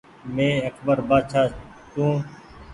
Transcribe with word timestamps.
مينٚ 0.33 0.63
اڪبر 0.67 0.97
بآڇآ 1.09 1.41
تونٚ 1.93 2.19